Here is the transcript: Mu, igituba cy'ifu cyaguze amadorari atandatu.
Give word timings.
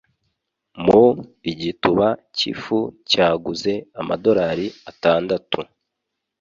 Mu, 0.85 1.03
igituba 1.51 2.07
cy'ifu 2.35 2.79
cyaguze 3.09 3.73
amadorari 4.01 4.67
atandatu. 4.89 5.59